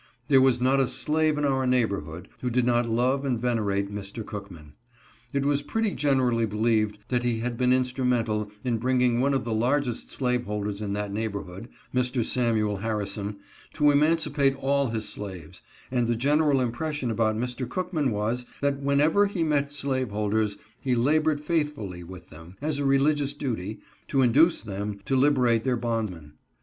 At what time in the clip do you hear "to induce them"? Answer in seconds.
24.07-24.99